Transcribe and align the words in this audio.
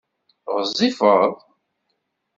Ɣezzifeḍ? 0.55 1.33